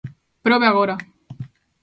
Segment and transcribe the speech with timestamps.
[0.45, 0.95] Probe agora.